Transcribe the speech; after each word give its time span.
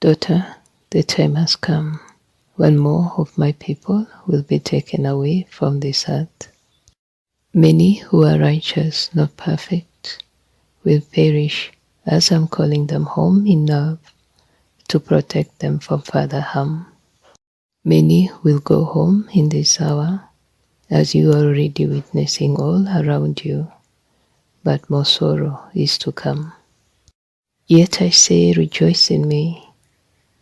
Daughter, 0.00 0.54
the 0.90 1.02
time 1.02 1.34
has 1.34 1.56
come 1.56 1.98
when 2.54 2.78
more 2.78 3.14
of 3.16 3.36
my 3.36 3.50
people 3.52 4.06
will 4.28 4.42
be 4.42 4.60
taken 4.60 5.04
away 5.04 5.46
from 5.50 5.80
this 5.80 6.08
earth. 6.08 6.52
Many 7.52 7.94
who 7.94 8.24
are 8.24 8.38
righteous, 8.38 9.12
not 9.12 9.36
perfect, 9.36 10.22
will 10.84 11.00
perish 11.00 11.72
as 12.06 12.30
I'm 12.30 12.46
calling 12.46 12.86
them 12.86 13.06
home 13.06 13.44
in 13.44 13.66
love 13.66 13.98
to 14.86 15.00
protect 15.00 15.58
them 15.58 15.80
from 15.80 16.02
further 16.02 16.42
harm. 16.42 16.86
Many 17.84 18.30
will 18.44 18.60
go 18.60 18.84
home 18.84 19.28
in 19.34 19.48
this 19.48 19.80
hour 19.80 20.28
as 20.88 21.12
you 21.12 21.32
are 21.32 21.44
already 21.44 21.86
witnessing 21.88 22.54
all 22.54 22.86
around 22.86 23.44
you, 23.44 23.72
but 24.62 24.88
more 24.88 25.04
sorrow 25.04 25.60
is 25.74 25.98
to 25.98 26.12
come. 26.12 26.52
Yet 27.66 28.00
I 28.00 28.10
say, 28.10 28.52
rejoice 28.52 29.10
in 29.10 29.26
me, 29.26 29.67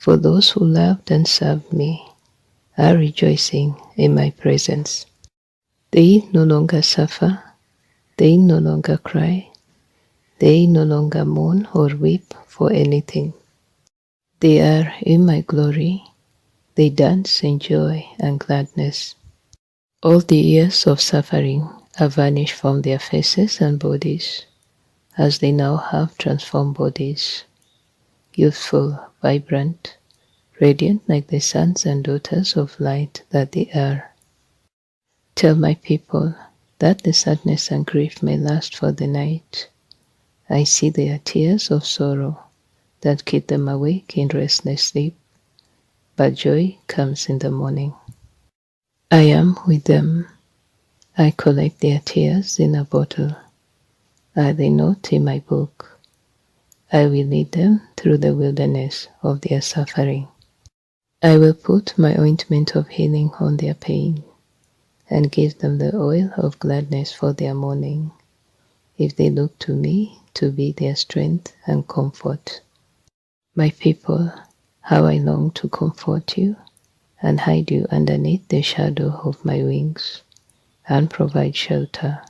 for 0.07 0.17
those 0.17 0.51
who 0.51 0.65
loved 0.65 1.11
and 1.11 1.27
served 1.27 1.73
me 1.73 2.09
are 2.79 2.97
rejoicing 2.97 3.75
in 3.97 4.15
my 4.15 4.31
presence. 4.31 5.05
They 5.91 6.29
no 6.33 6.45
longer 6.45 6.81
suffer, 6.83 7.43
they 8.17 8.37
no 8.37 8.59
longer 8.59 8.99
cry, 8.99 9.51
they 10.39 10.65
no 10.67 10.85
longer 10.85 11.25
mourn 11.25 11.67
or 11.75 11.89
weep 11.89 12.33
for 12.47 12.73
anything. 12.73 13.35
They 14.39 14.61
are 14.61 14.95
in 15.03 15.27
my 15.27 15.41
glory, 15.41 16.05
they 16.77 16.89
dance 16.89 17.43
in 17.43 17.59
joy 17.59 18.07
and 18.21 18.39
gladness. 18.39 19.17
All 20.05 20.21
the 20.21 20.39
years 20.39 20.87
of 20.87 21.01
suffering 21.01 21.69
are 21.99 22.07
vanished 22.07 22.55
from 22.55 22.83
their 22.83 23.01
faces 23.01 23.61
and 23.61 23.81
bodies 23.81 24.47
as 25.19 25.41
they 25.41 25.51
now 25.51 25.79
have 25.79 26.17
transformed 26.17 26.77
bodies, 26.77 27.43
youthful, 28.37 29.01
vibrant, 29.23 29.97
radiant 30.61 31.03
like 31.09 31.27
the 31.29 31.41
sons 31.41 31.87
and 31.87 32.05
daughters 32.05 32.57
of 32.57 32.79
light 32.81 33.23
that 33.31 33.53
they 33.53 33.71
are. 33.75 34.13
Tell 35.35 35.55
my 35.55 35.75
people 35.75 36.35
that 36.79 37.03
the 37.03 37.13
sadness 37.13 37.71
and 37.71 37.87
grief 37.87 38.23
may 38.23 38.37
last 38.37 38.77
for 38.77 38.93
the 38.93 39.07
night. 39.07 39.69
I 40.49 40.65
see 40.65 40.91
their 40.91 41.19
tears 41.25 41.71
of 41.71 41.85
sorrow 41.85 42.45
that 43.01 43.25
keep 43.25 43.49
them 43.49 43.69
awake 43.69 44.17
in 44.17 44.29
restless 44.29 44.83
sleep, 44.83 45.17
but 46.17 46.35
joy 46.35 46.79
comes 46.87 47.29
in 47.29 47.39
the 47.39 47.51
morning. 47.51 47.95
I 49.11 49.23
am 49.23 49.59
with 49.67 49.85
them. 49.85 50.27
I 51.19 51.33
collect 51.37 51.81
their 51.81 52.01
tears 52.05 52.59
in 52.59 52.75
a 52.75 52.85
bottle 52.85 53.37
are 54.37 54.53
they 54.53 54.69
not 54.69 55.15
in 55.15 55.25
my 55.25 55.39
book? 55.39 55.99
I 56.93 57.07
will 57.07 57.25
lead 57.25 57.53
them 57.53 57.81
through 57.97 58.19
the 58.19 58.35
wilderness 58.35 59.09
of 59.23 59.41
their 59.41 59.63
suffering. 59.63 60.29
I 61.27 61.39
will 61.39 61.55
put 61.55 61.99
my 61.99 62.17
ointment 62.17 62.77
of 62.77 62.87
healing 62.87 63.33
on 63.41 63.57
their 63.57 63.75
pain 63.75 64.23
and 65.11 65.33
give 65.33 65.59
them 65.59 65.79
the 65.79 65.93
oil 65.97 66.31
of 66.37 66.61
gladness 66.61 67.13
for 67.13 67.33
their 67.33 67.53
mourning, 67.53 68.13
if 68.97 69.17
they 69.17 69.29
look 69.29 69.59
to 69.59 69.75
me 69.75 70.21
to 70.35 70.53
be 70.53 70.71
their 70.71 70.95
strength 70.95 71.53
and 71.67 71.89
comfort. 71.89 72.61
My 73.57 73.71
people, 73.71 74.33
how 74.83 75.07
I 75.07 75.17
long 75.17 75.51
to 75.59 75.69
comfort 75.69 76.39
you 76.39 76.55
and 77.21 77.41
hide 77.41 77.73
you 77.73 77.87
underneath 77.91 78.47
the 78.47 78.63
shadow 78.63 79.21
of 79.25 79.45
my 79.45 79.65
wings 79.65 80.23
and 80.89 81.11
provide 81.11 81.57
shelter 81.57 82.23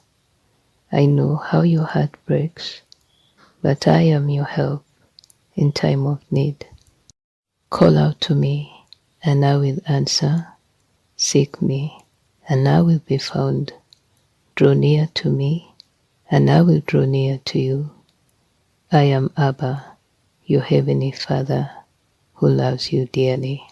I 0.91 1.05
know 1.05 1.37
how 1.37 1.61
your 1.61 1.85
heart 1.85 2.15
breaks, 2.25 2.81
but 3.61 3.87
I 3.87 4.01
am 4.03 4.31
your 4.31 4.47
help 4.47 4.87
in 5.55 5.73
time 5.73 6.07
of 6.07 6.23
need. 6.31 6.67
Call 7.69 7.99
out 7.99 8.23
to 8.23 8.35
me, 8.35 8.76
and 9.27 9.45
I 9.45 9.57
will 9.57 9.79
answer. 9.89 10.47
Seek 11.17 11.61
me, 11.61 11.99
and 12.49 12.69
I 12.69 12.81
will 12.81 13.01
be 13.01 13.19
found. 13.19 13.73
Draw 14.55 14.75
near 14.75 15.09
to 15.15 15.31
me, 15.31 15.75
and 16.31 16.49
I 16.49 16.63
will 16.63 16.81
draw 16.87 17.05
near 17.05 17.41
to 17.47 17.59
you. 17.59 17.91
I 18.93 19.03
am 19.03 19.33
Abba, 19.37 19.85
your 20.45 20.63
heavenly 20.63 21.11
Father, 21.11 21.71
who 22.35 22.49
loves 22.49 22.93
you 22.93 23.07
dearly. 23.07 23.67